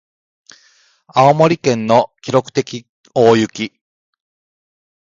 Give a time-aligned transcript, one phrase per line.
[1.13, 3.79] 青森県の記録的大雪